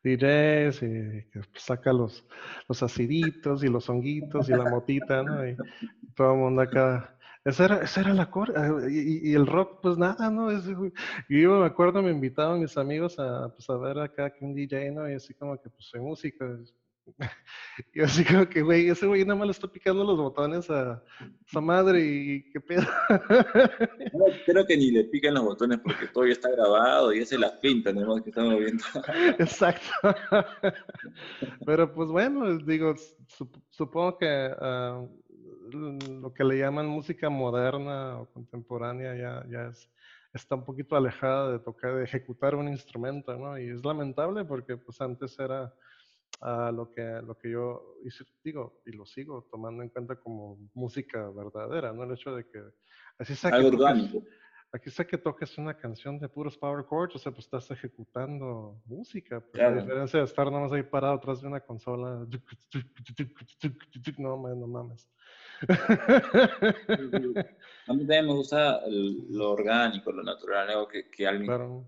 [0.05, 2.25] DJs y que saca los,
[2.69, 5.47] los aciditos y los honguitos y la motita, ¿no?
[5.47, 5.57] Y
[6.15, 7.18] todo el mundo acá.
[7.49, 10.51] Esa era, esa era la cor eh, y, y, el rock, pues nada, ¿no?
[10.51, 10.65] Es,
[11.29, 14.91] yo me acuerdo, me invitaban mis amigos a, pues, a ver acá que un DJ,
[14.91, 15.09] ¿no?
[15.11, 16.45] Y así como que, pues, en música,
[17.95, 21.03] Y así como que, güey, ese güey nada más le está picando los botones a
[21.47, 22.83] esa madre y qué pedo.
[24.13, 27.35] No, creo que ni le pican los botones porque todo ya está grabado y esa
[27.35, 28.23] es la finta, ¿no?
[28.23, 28.85] Que estamos viendo.
[29.39, 29.87] Exacto.
[31.65, 32.95] Pero pues bueno, digo,
[33.71, 35.09] supongo que uh,
[35.73, 39.91] lo que le llaman música moderna o contemporánea ya, ya es,
[40.33, 43.59] está un poquito alejada de tocar, de ejecutar un instrumento, ¿no?
[43.59, 45.73] Y es lamentable porque pues antes era
[46.41, 47.97] a lo que, lo que yo
[48.45, 52.05] digo y lo sigo tomando en cuenta como música verdadera, ¿no?
[52.05, 52.63] El hecho de que
[53.19, 54.15] así sea toques,
[54.73, 58.81] aquí sea que toques una canción de puros power chords, o sea, pues estás ejecutando
[58.87, 62.27] música, pues, a diferencia de estar nomás ahí parado atrás de una consola,
[64.19, 65.09] no, no mames.
[67.87, 71.87] A mí también me gusta lo orgánico, lo natural, algo que, que alguien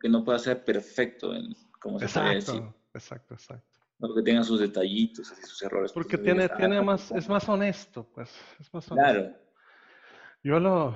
[0.00, 2.62] que no pueda ser perfecto en, como se exacto, decir.
[2.94, 3.72] Exacto, exacto
[4.14, 5.92] que tengan sus detallitos, así sus errores.
[5.92, 8.30] Porque tiene, tiene más, es más honesto, pues.
[8.58, 9.12] Es más honesto.
[9.12, 9.36] Claro.
[10.42, 10.94] Yo lo,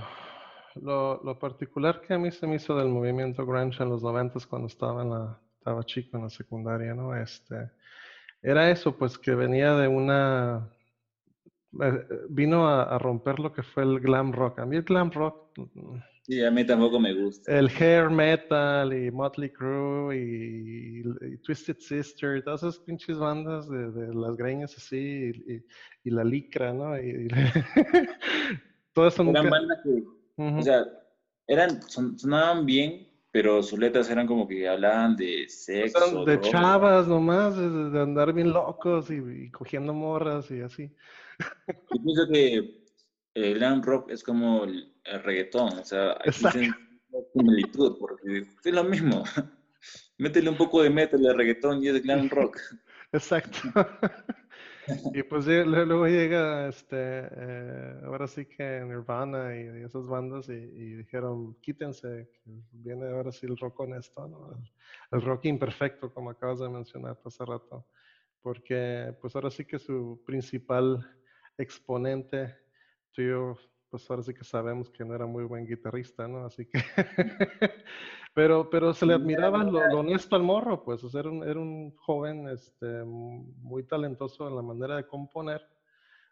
[0.82, 4.46] lo, lo, particular que a mí se me hizo del movimiento grunge en los noventas
[4.46, 7.14] cuando estaba en la, estaba chico en la secundaria, ¿no?
[7.16, 7.70] Este,
[8.42, 10.68] era eso, pues que venía de una,
[11.80, 14.60] eh, vino a, a romper lo que fue el glam rock.
[14.60, 15.46] A mí el glam rock
[16.26, 17.56] Sí, a mí tampoco me gusta.
[17.56, 24.12] El hair metal y Motley Crue y, Twisted Sister, todas esas pinches bandas de, de
[24.12, 25.32] las greñas así
[26.02, 26.98] y, la licra, ¿no?
[26.98, 27.28] Y,
[28.92, 30.02] todas son eran bandas que,
[30.36, 30.84] o sea,
[31.46, 36.24] eran, sonaban bien, pero sus letras eran como que hablaban de sexo.
[36.24, 40.90] de chavas nomás, de, andar bien locos y, cogiendo morras y así.
[41.68, 42.86] Yo pienso que
[43.34, 46.32] el glam rock es como el, reggaetón, o sea, hay
[47.32, 49.22] similitud, porque es lo mismo.
[50.18, 52.58] Métele un poco de metal al reggaetón y es glam rock.
[53.12, 53.58] Exacto.
[55.12, 60.54] y pues luego llega, este, eh, ahora sí que Nirvana y, esas bandas y,
[60.96, 62.30] dijeron, quítense,
[62.72, 64.56] viene ahora sí el rock honesto, ¿no?
[65.12, 67.86] el, rock imperfecto, como acabas de mencionar hace rato,
[68.42, 71.04] porque pues ahora sí que su principal
[71.58, 72.54] exponente
[73.12, 73.56] yo,
[73.90, 76.44] pues ahora sí que sabemos que no era muy buen guitarrista, ¿no?
[76.44, 76.78] Así que,
[78.34, 81.60] pero, pero se le admiraba lo, honesto al morro, pues, o sea, era un, era
[81.60, 85.66] un joven, este, muy talentoso en la manera de componer.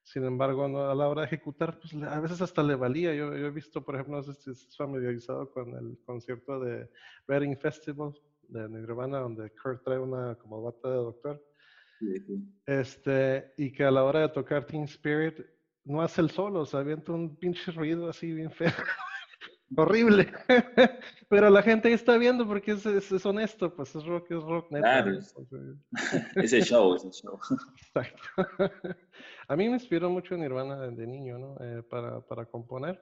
[0.02, 3.14] Sin embargo, a la hora de ejecutar, pues a veces hasta le valía.
[3.14, 6.90] Yo, yo he visto, por ejemplo, no sé si es familiarizado con el concierto de
[7.26, 8.12] Reading Festival
[8.48, 11.42] de Nirvana, donde Kurt trae una como bata de doctor.
[12.66, 15.40] Este, y que a la hora de tocar Teen Spirit,
[15.84, 18.70] no hace el solo, se avienta un pinche ruido así bien feo.
[19.76, 20.32] Horrible.
[21.28, 24.70] Pero la gente ahí está viendo porque es, es, honesto, pues es rock, es rock.
[24.70, 25.18] Neta, claro.
[26.36, 27.38] ese show, ese show.
[27.76, 28.22] Exacto.
[29.48, 31.56] A mí me inspiró mucho Nirvana de, niño, ¿no?
[31.60, 33.00] Eh, para, para, componer.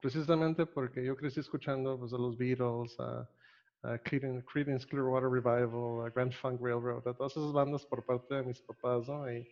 [0.00, 3.28] Precisamente porque yo crecí escuchando pues, a los Beatles, a,
[3.82, 8.42] a Creedence, Clearwater Revival, a Grand Funk Railroad, a todas esas bandas por parte de
[8.42, 9.30] mis papás, ¿no?
[9.30, 9.46] Y,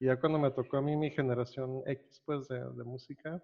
[0.00, 3.42] y ya cuando me tocó a mí mi generación X, pues, de, de música,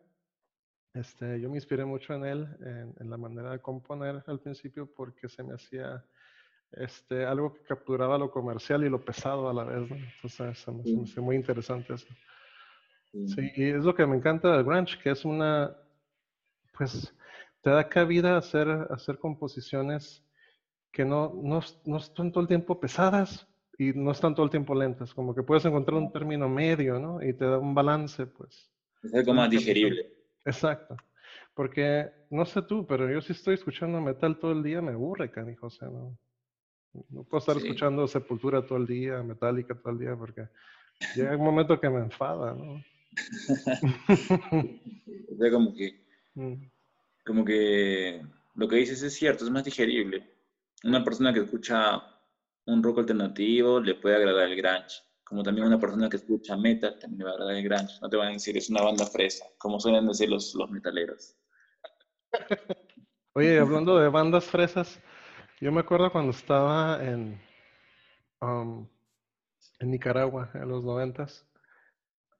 [0.95, 4.93] este, yo me inspiré mucho en él, en, en, la manera de componer al principio,
[4.93, 6.05] porque se me hacía
[6.73, 9.97] este, algo que capturaba lo comercial y lo pesado a la vez, ¿no?
[9.97, 12.09] Entonces, se me, me hace muy interesante eso.
[13.13, 13.51] Sí.
[13.57, 15.77] y es lo que me encanta del grunge, que es una,
[16.77, 17.13] pues,
[17.61, 20.25] te da cabida hacer, hacer composiciones
[20.93, 23.47] que no, no, no están todo el tiempo pesadas,
[23.81, 27.23] y no están todo el tiempo lentas, como que puedes encontrar un término medio, ¿no?
[27.23, 28.71] Y te da un balance, pues.
[29.03, 30.12] Es algo más digerible.
[30.45, 30.99] Exacto.
[31.55, 35.31] Porque, no sé tú, pero yo si estoy escuchando metal todo el día, me aburre,
[35.31, 36.14] canijo, o sea, no,
[37.09, 40.47] no puedo estar escuchando Sepultura todo el día, Metallica todo el día, porque
[41.16, 42.85] llega un momento que me enfada, ¿no?
[45.33, 46.55] o sea, como que, mm.
[47.25, 48.21] como que
[48.57, 50.29] lo que dices es cierto, es más digerible.
[50.85, 52.03] Una persona que escucha
[52.66, 55.03] un rock alternativo le puede agradar el grunge.
[55.25, 57.99] Como también una persona que escucha metal también le va a agradar el grunge.
[58.03, 61.37] No te van a decir es una banda fresa, como suelen decir los, los metaleros.
[63.35, 65.01] Oye, hablando de bandas fresas,
[65.61, 67.40] yo me acuerdo cuando estaba en,
[68.40, 68.88] um,
[69.79, 71.46] en Nicaragua en los noventas.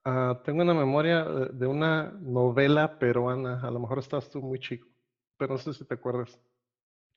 [0.05, 4.89] Ah, tengo una memoria de una novela peruana, a lo mejor estás tú muy chico,
[5.37, 6.41] pero no sé si te acuerdas,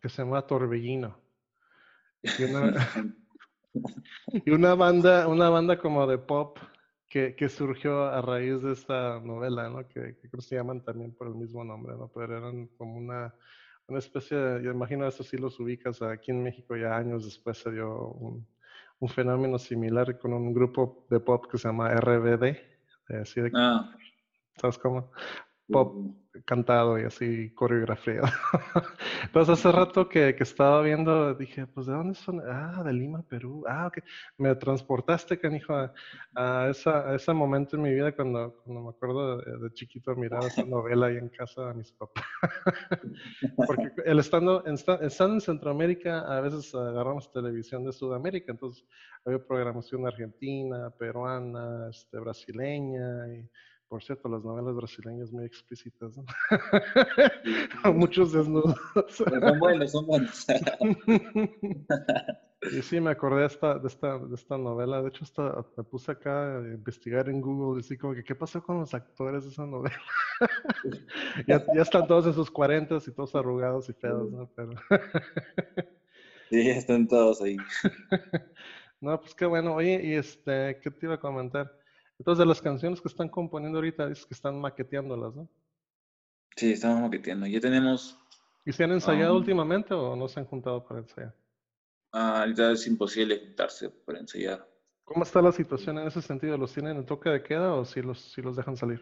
[0.02, 1.23] que se llama Torbellino.
[2.24, 2.74] Y una,
[4.46, 6.58] y una banda, una banda como de pop
[7.10, 9.88] que, que, surgió a raíz de esta novela, ¿no?
[9.88, 12.08] Que, que, creo que se llaman también por el mismo nombre, ¿no?
[12.08, 13.34] Pero eran como una,
[13.88, 17.58] una especie de, yo imagino eso sí los ubicas, aquí en México ya años después
[17.58, 18.48] se dio un,
[19.00, 22.58] un fenómeno similar con un grupo de pop que se llama RBD,
[23.22, 23.94] así de, ah.
[24.56, 25.12] ¿sabes cómo?
[25.68, 28.28] Pop cantado y así coreografiado.
[29.34, 32.41] pues hace rato que, que, estaba viendo, dije, pues ¿de dónde son?
[32.48, 33.63] Ah, de Lima, Perú.
[33.67, 34.00] Ah, ok.
[34.38, 35.93] Me transportaste, canijo, a,
[36.36, 40.43] a, esa, a ese momento en mi vida cuando, cuando me acuerdo de, chiquito mirar
[40.43, 42.26] esa novela ahí en casa de mis papás.
[43.67, 48.86] Porque el estando, estando en Centroamérica, a veces agarramos televisión de Sudamérica, entonces
[49.26, 53.50] había programación argentina, peruana, este, brasileña y
[53.94, 56.26] por cierto, las novelas brasileñas muy explícitas, ¿no?
[57.94, 58.76] Muchos desnudos.
[59.10, 60.48] son buenos, son buenos.
[62.72, 65.00] y sí, me acordé de esta, de esta, de esta novela.
[65.00, 68.34] De hecho, hasta me puse acá a investigar en Google y así como que, ¿qué
[68.34, 70.02] pasó con los actores de esa novela?
[71.48, 74.50] ya, ya, están todos en sus cuarentas y todos arrugados y feos, ¿no?
[74.56, 74.72] Pero...
[76.50, 77.58] sí, están todos ahí.
[79.02, 79.76] no, pues qué bueno.
[79.76, 81.83] Oye, y este, ¿qué te iba a comentar?
[82.24, 85.50] Entonces, de las canciones que están componiendo ahorita, dices que están maqueteándolas, ¿no?
[86.56, 87.46] Sí, estamos maqueteando.
[87.48, 88.18] Ya tenemos...
[88.66, 91.36] ¿Y se han ensayado últimamente o no se han juntado para ensayar?
[92.14, 94.66] Ah, ahorita es imposible juntarse para ensayar.
[95.04, 96.58] ¿Cómo está la situación en ese sentido?
[96.58, 99.02] ¿Los tienen en toque de queda o si los, si los dejan salir?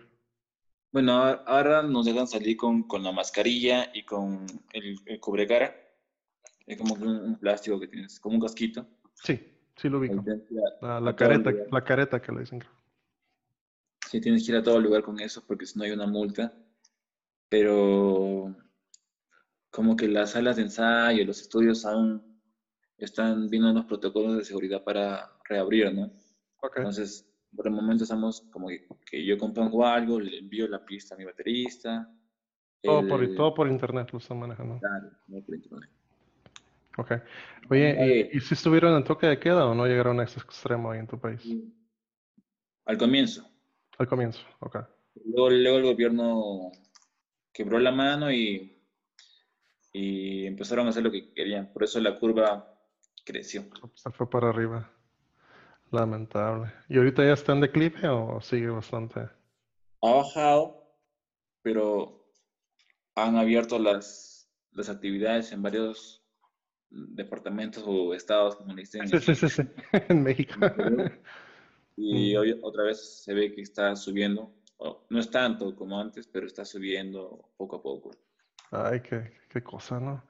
[0.91, 5.75] Bueno, ahora nos dejan salir con, con la mascarilla y con el, el cubrecara.
[6.65, 8.87] Es como un, plástico que tienes, como un casquito.
[9.13, 9.39] Sí,
[9.75, 10.25] sí lo ubico.
[10.81, 12.63] La, la careta, la careta que le dicen.
[14.11, 16.53] Sí, tienes que ir a todo lugar con eso porque si no hay una multa.
[17.47, 18.53] Pero
[19.69, 22.21] como que las salas de ensayo, los estudios aún
[22.97, 26.11] están viendo los protocolos de seguridad para reabrir, ¿no?
[26.75, 31.17] Entonces, por el momento estamos como que, yo compongo algo, le envío la pista a
[31.17, 32.13] mi baterista.
[32.83, 34.77] Todo, por, todo por internet lo están manejando.
[34.79, 35.89] Claro, no por internet.
[36.97, 37.11] Ok.
[37.69, 40.91] Oye, ¿y, ¿y, si estuvieron en toque de queda o no llegaron a ese extremo
[40.91, 41.41] ahí en tu país?
[42.83, 43.50] Al comienzo.
[44.01, 44.77] Al comienzo, ok.
[45.25, 46.71] Luego, el gobierno
[47.53, 48.81] quebró la mano y,
[49.93, 51.71] y empezaron a hacer lo que querían.
[51.71, 52.81] Por eso la curva
[53.23, 53.63] creció.
[53.93, 54.91] Se fue para arriba.
[55.91, 56.73] Lamentable.
[56.89, 59.19] ¿Y ahorita ya está en declive o sigue bastante?
[60.01, 60.97] Ha bajado,
[61.61, 62.25] pero
[63.13, 66.25] han abierto las, las actividades en varios
[66.89, 69.07] departamentos o estados, como dicen.
[69.07, 69.61] Sí, sí, sí, sí.
[70.09, 70.55] en México.
[72.03, 74.51] Y hoy otra vez se ve que está subiendo.
[75.09, 78.11] No es tanto como antes, pero está subiendo poco a poco.
[78.71, 80.23] Ay, qué, qué cosa, ¿no?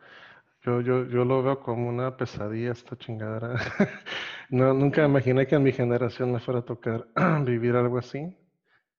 [0.64, 3.56] Yo, yo, yo lo veo como una pesadilla esta chingadera.
[4.50, 7.08] no, nunca imaginé que en mi generación me fuera a tocar
[7.46, 8.38] vivir algo así.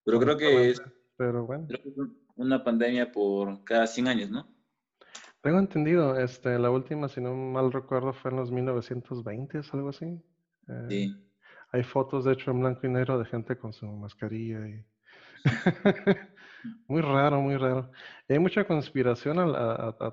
[0.04, 0.82] Pero creo que es,
[1.16, 1.68] pero bueno.
[2.36, 4.48] una pandemia por cada 100 años, ¿no?
[5.42, 10.06] Tengo entendido, este, la última, si no mal recuerdo, fue en los 1920, algo así.
[10.68, 11.31] Eh, sí.
[11.72, 14.84] Hay fotos, de hecho, en blanco y negro de gente con su mascarilla y...
[16.86, 17.90] muy raro, muy raro.
[18.28, 19.38] hay mucha conspiración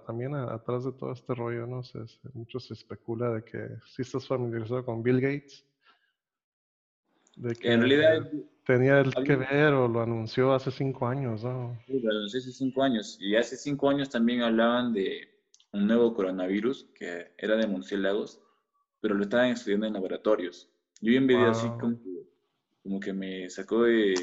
[0.06, 1.84] también atrás de todo este rollo, ¿no?
[1.84, 2.00] Se,
[2.34, 5.66] mucho se especula de que si estás familiarizado con Bill Gates,
[7.36, 8.32] de que en realidad
[8.66, 11.80] tenía el que ver o lo anunció hace cinco años, ¿no?
[11.86, 13.18] Sí, lo anunció hace cinco años.
[13.20, 15.30] Y hace cinco años también hablaban de
[15.72, 18.42] un nuevo coronavirus que era de murciélagos,
[19.02, 20.70] pero lo estaban estudiando en laboratorios.
[21.02, 22.28] Yo vi un video así como que,
[22.84, 24.16] como que, me sacó de...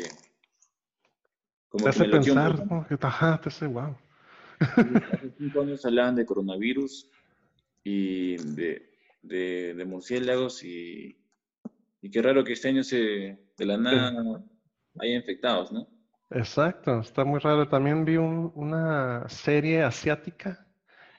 [1.69, 2.87] Como te hace pensar, ¿no?
[3.01, 3.97] Ajá, te hace wow.
[5.13, 7.11] Hace cinco años hablaban de coronavirus
[7.85, 8.91] y de,
[9.23, 11.19] de, de murciélagos y,
[12.01, 12.99] y, qué raro que este año se,
[13.57, 14.43] de la nada
[14.99, 15.87] haya infectados, ¿no?
[16.31, 17.69] Exacto, está muy raro.
[17.69, 20.67] También vi un, una serie asiática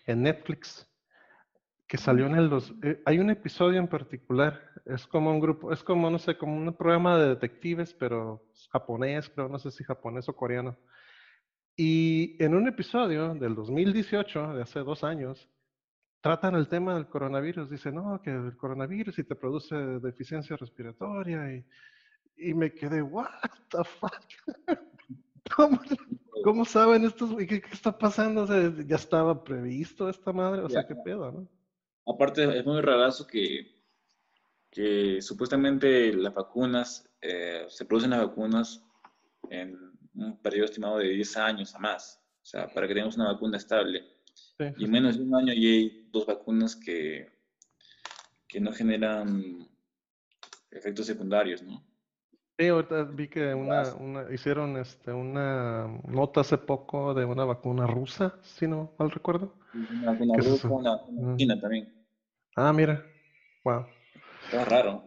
[0.06, 0.88] en Netflix
[1.88, 5.72] que salió en el dos, eh, hay un episodio en particular, es como un grupo,
[5.72, 9.84] es como, no sé, como un programa de detectives, pero japonés, creo, no sé si
[9.84, 10.78] japonés o coreano.
[11.78, 15.48] Y en un episodio del 2018, de hace dos años,
[16.22, 17.70] tratan el tema del coronavirus.
[17.70, 21.54] Dicen, no, que el coronavirus y te produce deficiencia respiratoria.
[21.54, 21.66] Y,
[22.50, 23.30] y me quedé, what
[23.70, 24.12] the fuck?
[25.56, 25.80] ¿Cómo,
[26.44, 27.36] ¿Cómo, saben estos?
[27.36, 28.42] ¿Qué, ¿Qué, está pasando?
[28.42, 30.64] O sea, ¿Ya estaba previsto esta madre?
[30.64, 31.48] O sea, ¿qué pedo, no?
[32.08, 33.68] Aparte, es muy rarazo que,
[34.72, 38.82] que supuestamente las vacunas, eh, se producen las vacunas
[39.50, 39.78] en
[40.16, 43.58] un periodo estimado de 10 años a más, o sea, para que tengamos una vacuna
[43.58, 44.06] estable.
[44.78, 47.28] Y en menos de un año ya hay dos vacunas que,
[48.48, 49.68] que no generan
[50.72, 51.84] efectos secundarios, ¿no?
[52.58, 57.86] Sí, ahorita vi que una, una, hicieron este, una nota hace poco de una vacuna
[57.86, 59.54] rusa, si no mal recuerdo.
[59.76, 61.97] Una vacuna rusa, una, una china también.
[62.60, 63.06] Ah, mira.
[63.64, 63.86] Wow.
[64.46, 65.04] Está raro.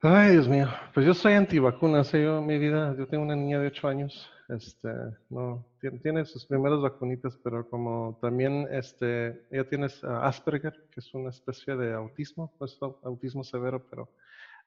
[0.00, 0.68] Ay, Dios mío.
[0.94, 2.14] Pues yo soy antivacunas.
[2.14, 2.22] ¿eh?
[2.22, 4.30] Yo, mi vida, yo tengo una niña de 8 años.
[4.48, 4.88] Este,
[5.28, 5.66] no,
[6.02, 11.76] tiene, sus primeras vacunitas, pero como también, este, ella tiene Asperger, que es una especie
[11.76, 14.08] de autismo, pues autismo severo, pero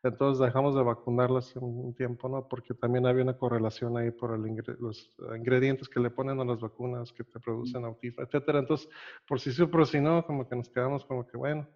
[0.04, 2.48] entonces dejamos de vacunarlas un tiempo, ¿no?
[2.48, 4.42] Porque también había una correlación ahí por el
[4.80, 8.60] los ingredientes que le ponen a las vacunas que te producen autismo, etcétera.
[8.60, 8.90] Entonces,
[9.28, 11.68] por si sí o por si no, como que nos quedamos como que, bueno,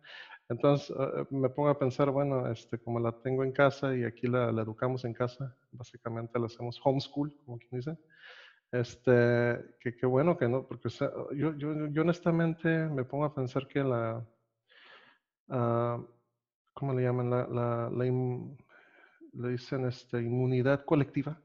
[0.50, 4.28] entonces eh, me pongo a pensar, bueno, este, como la tengo en casa y aquí
[4.28, 7.98] la, educamos en casa, básicamente la hacemos homeschool, como quien dice.
[8.72, 13.68] Este, que, qué bueno que no, porque yo, yo, yo, honestamente me pongo a pensar
[13.68, 14.26] que la,
[15.48, 16.06] uh,
[16.74, 17.30] ¿cómo le llaman?
[17.30, 21.40] La, la, la le dicen este, inmunidad colectiva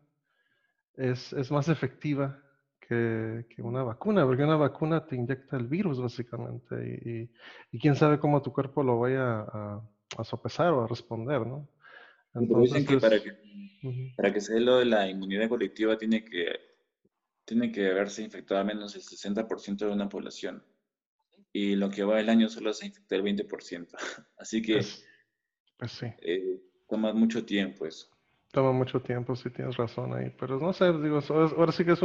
[0.94, 2.42] es, es más efectiva
[2.90, 7.30] que, una vacuna, porque una vacuna te inyecta el virus básicamente
[7.72, 9.80] y, quién sabe cómo tu cuerpo lo vaya a,
[10.18, 11.68] a sopesar o a responder, ¿no?
[12.34, 13.32] Entonces, dicen que para que,
[14.16, 16.58] para que se dé lo de la inmunidad colectiva tiene que,
[17.44, 20.64] tiene que haberse infectado al menos el 60% de una población.
[21.52, 23.88] Y lo que va del año solo se infecta el 20%.
[24.38, 25.04] Así que pues,
[25.78, 26.06] pues sí.
[26.22, 28.08] Eh, toma mucho tiempo eso.
[28.52, 31.20] Toma mucho tiempo, sí tienes razón ahí, pero no sé, digo,
[31.56, 32.00] ahora sí que es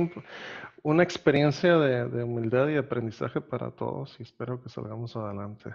[0.83, 5.71] una experiencia de, humildad y aprendizaje para todos y espero que salgamos adelante.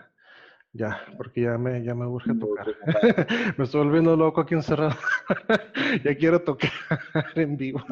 [0.72, 2.68] Ya, porque ya me, ya me urge tocar.
[3.58, 4.94] me estoy volviendo loco aquí encerrado.
[6.04, 6.70] ya quiero tocar
[7.34, 7.84] en vivo.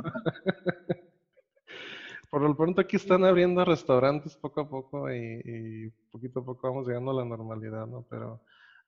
[2.31, 6.69] Por lo pronto aquí están abriendo restaurantes poco a poco y, y poquito a poco
[6.69, 8.07] vamos llegando a la normalidad, ¿no?
[8.09, 8.41] Pero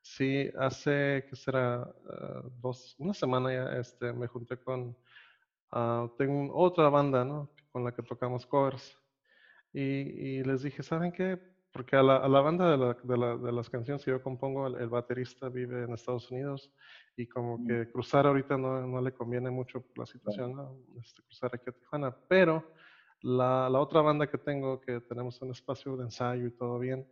[0.02, 1.82] Sí, hace, ¿qué será?
[2.08, 4.96] Ah, dos, una semana ya este, me junté con,
[5.72, 7.50] uh, tengo otra banda, ¿no?
[7.70, 8.98] Con la que tocamos covers.
[9.72, 11.38] Y, les dije, ¿saben qué?
[11.72, 14.22] Porque a la, a la banda de, la, de, la, de, las canciones que yo
[14.22, 16.72] compongo, el, baterista vive en Estados Unidos
[17.16, 17.66] y como mm.
[17.66, 20.76] que cruzar ahorita no, no le conviene mucho la situación, ¿no?
[21.00, 22.16] Este, cruzar aquí a Tijuana.
[22.26, 22.72] Pero
[23.22, 27.06] la, la otra banda que tengo, que tenemos un espacio de ensayo y todo bien,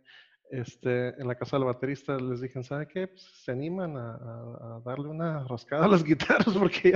[0.49, 3.07] este, en la casa del baterista les dije, ¿sabe qué?
[3.07, 6.93] Pues, se animan a, darle una rascada a las guitarras porque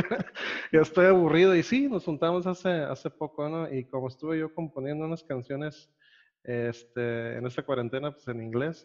[0.72, 1.56] ya, estoy aburrido.
[1.56, 3.72] Y sí, nos juntamos hace, hace poco, ¿no?
[3.72, 5.90] Y como estuve yo componiendo unas canciones
[6.44, 8.84] este, en esta cuarentena, pues en inglés,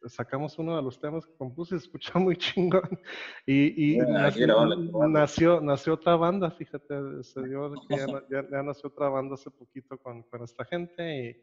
[0.00, 2.98] pues, sacamos uno de los temas que compuse y escuchó muy chingón.
[3.46, 7.96] Y, nació, nació, otra banda, fíjate, se dio que
[8.30, 11.42] ya, nació otra banda hace poquito con, con esta gente y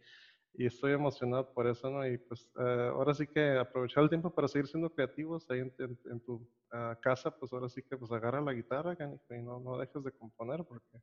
[0.55, 2.07] y estoy emocionado por eso, ¿no?
[2.07, 6.19] Y pues eh, ahora sí que aprovechar el tiempo para seguir siendo creativos ahí en,
[6.21, 10.03] tu ah, casa, pues ahora sí que pues agarra la guitarra, y no, no dejes
[10.03, 10.99] de componer porque...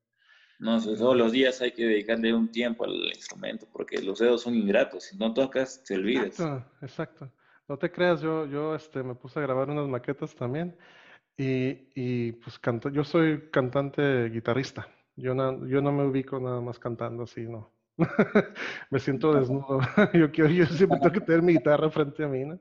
[0.61, 4.55] No, todos los días hay que dedicarle un tiempo al instrumento porque los dedos son
[4.55, 6.39] ingratos, si no tocas te olvidas.
[6.39, 7.33] Exacto, exacto.
[7.67, 10.77] No te creas, yo, yo este, me puse a grabar unas maquetas también
[11.37, 14.87] y, y pues canto, yo soy cantante guitarrista,
[15.17, 17.80] yo, no, yo no me ubico nada más cantando así, no
[18.91, 19.81] me siento desnudo.
[20.15, 22.59] yo quiero, yo siempre tengo que tener mi guitarra frente a mí, ¿no?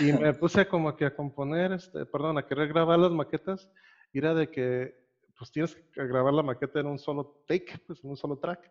[0.00, 3.68] Y me puse como que a componer, este, perdón, a querer grabar las maquetas.
[4.12, 4.94] Y era de que,
[5.38, 8.70] pues tienes que grabar la maqueta en un solo take, pues en un solo track.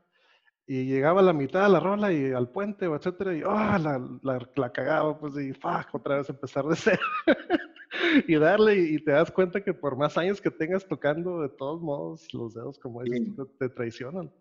[0.68, 3.54] Y llegaba a la mitad de la rola y al puente, o etcétera, y oh,
[3.54, 7.02] la, la, la cagaba, pues, y fuck, otra vez empezar de cero.
[8.28, 11.82] y darle, y te das cuenta que por más años que tengas tocando, de todos
[11.82, 14.32] modos, los dedos, como dices, te, te traicionan.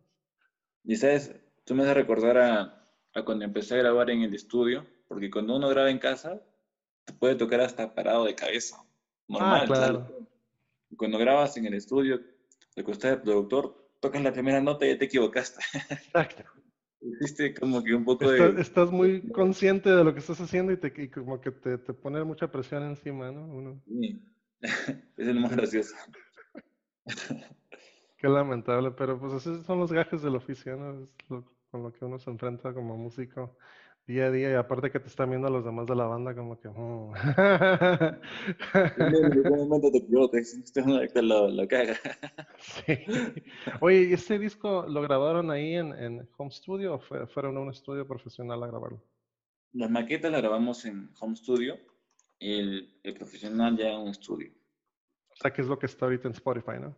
[0.85, 5.31] Y sabes, tú me a recordar a, cuando empecé a grabar en el estudio, porque
[5.31, 6.43] cuando uno graba en casa,
[7.05, 8.77] te puede tocar hasta parado de cabeza.
[9.27, 10.29] Normal, ah, claro.
[10.97, 12.21] Cuando grabas en el estudio,
[12.77, 15.61] le cuesta al productor, tocas la primera nota y ya te equivocaste.
[15.91, 16.45] Exacto.
[17.01, 18.61] Hiciste como que un poco de...
[18.61, 22.23] Estás muy consciente de lo que estás haciendo y, te, como que te, te pone
[22.25, 23.47] mucha presión encima, ¿no?
[23.47, 23.83] Uno.
[23.87, 24.21] Sí.
[24.61, 25.95] es el más gracioso.
[28.19, 31.05] Qué lamentable, pero pues esos son los gajes del oficio, ¿no?
[31.05, 33.57] Es lo, con lo que uno se enfrenta como músico
[34.09, 36.59] día a día y aparte que te están viendo los demás de la banda como
[36.59, 36.69] que...
[36.77, 37.13] Oh.
[42.59, 42.99] sí.
[43.81, 47.61] Oye, ¿y este disco lo grabaron ahí en, en Home Studio o fue, fueron a
[47.61, 49.03] un estudio profesional a grabarlo?
[49.75, 51.77] Las maquetas las grabamos en Home Studio
[52.39, 54.51] y el, el profesional ya en un estudio.
[55.31, 56.97] O sea, que es lo que está ahorita en Spotify, ¿no?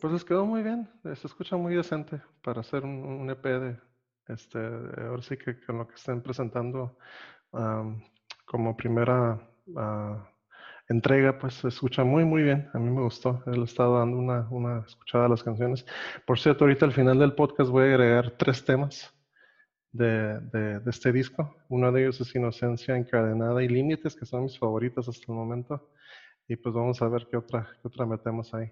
[0.00, 3.78] Pues les quedó muy bien, se escucha muy decente para hacer un, EP de,
[4.28, 6.96] este, ahora sí que con lo que estén presentando
[8.44, 9.40] como primera
[9.76, 10.28] ah,
[10.88, 12.68] entrega, pues se escucha muy, muy bien.
[12.74, 13.42] A mí me gustó.
[13.46, 15.86] Él estado dando una, una escuchada a las canciones.
[16.26, 19.12] Por cierto, ahorita al final del podcast voy a agregar tres temas
[19.92, 21.56] de, de, de, este disco.
[21.68, 25.90] Uno de ellos es Inocencia Encadenada y Límites, que son mis favoritos hasta el momento.
[26.46, 28.70] Y pues vamos a ver qué otra, qué otra metemos ahí.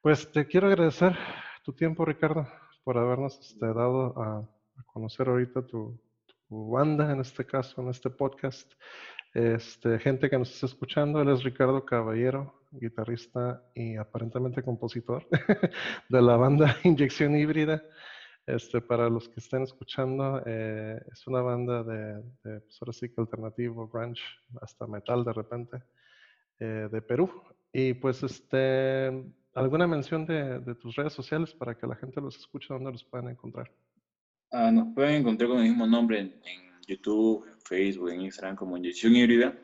[0.00, 1.14] Pues te quiero agradecer
[1.62, 2.48] tu tiempo, Ricardo,
[2.82, 6.00] por habernos este, dado a, a, conocer ahorita tu,
[6.48, 8.72] tu, banda, en este caso, en este podcast.
[9.34, 15.26] Este, gente que nos está escuchando, él es Ricardo Caballero, guitarrista y aparentemente compositor
[16.08, 17.82] de la banda Inyección Híbrida.
[18.46, 23.10] Este, para los que estén escuchando, eh, es una banda de, de pues ahora sí
[23.10, 24.22] que alternativo, grunge,
[24.62, 25.82] hasta metal de repente,
[26.60, 27.30] eh, de Perú.
[27.72, 32.36] Y pues, este, ¿alguna mención de, de, tus redes sociales para que la gente los
[32.36, 32.68] escuche?
[32.70, 33.70] ¿Dónde los pueden encontrar?
[34.50, 38.56] Ah, nos pueden encontrar con el mismo nombre en, en YouTube, en Facebook, en Instagram
[38.56, 39.54] como Inyección Híbrida.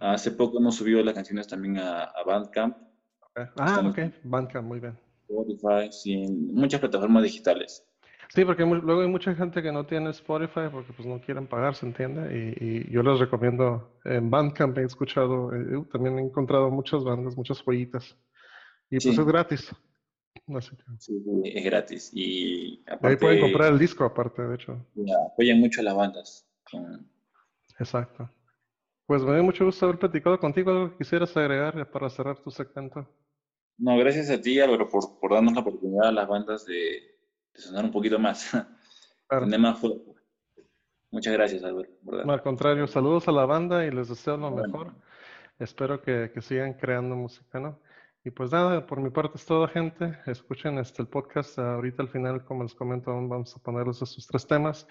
[0.00, 2.76] Hace poco hemos subido las canciones también a, a Bandcamp.
[3.58, 4.98] Ah, ok, Bandcamp, muy bien.
[5.28, 7.86] Spotify, sí, en muchas plataformas digitales.
[8.36, 11.74] Sí, porque luego hay mucha gente que no tiene Spotify porque pues no quieren pagar,
[11.74, 12.54] ¿se entiende?
[12.60, 17.62] Y, yo les recomiendo, en Bandcamp he escuchado, eh, también he encontrado muchas bandas, muchas
[17.62, 18.14] joyitas.
[18.90, 19.74] Y pues es gratis.
[20.98, 22.10] Sí, es gratis.
[22.12, 24.86] Y ahí pueden comprar el disco aparte, de hecho.
[25.32, 26.46] apoyan mucho a las bandas.
[27.78, 28.30] Exacto.
[29.06, 30.70] Pues me dio mucho gusto haber platicado contigo.
[30.72, 33.08] ¿Algo que quisieras agregar para cerrar tu segmento?
[33.78, 37.15] No, gracias a ti, Álvaro, por, por darnos la oportunidad a las bandas de,
[37.56, 38.52] sonar un poquito más.
[39.58, 39.82] más
[41.10, 41.88] Muchas gracias, Álvaro.
[42.30, 44.94] al contrario, saludos a la banda y les deseo lo mejor.
[45.58, 47.80] Espero que, que, sigan creando música, ¿no?
[48.24, 50.18] Y pues nada, por mi parte es todo, gente.
[50.26, 51.58] Escuchen este, el podcast.
[51.58, 54.86] Ahorita al final, como les comento, vamos a ponerles esos tres temas.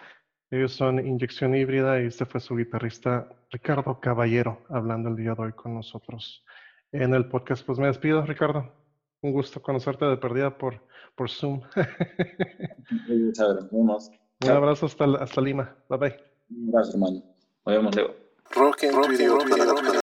[0.52, 5.44] Ellos son Inyección Híbrida y este fue su guitarrista Ricardo Caballero hablando el día de
[5.44, 6.46] hoy con nosotros
[6.92, 7.66] en el podcast.
[7.66, 8.85] Pues me despido, Ricardo.
[9.26, 10.80] Un gusto conocerte de perdida por,
[11.16, 11.62] por Zoom.
[13.10, 15.76] Un abrazo hasta, hasta Lima.
[15.90, 16.16] Bye bye.
[16.52, 17.24] Un abrazo, hermano.
[17.66, 18.14] Nos vemos luego.
[18.52, 20.05] Rock and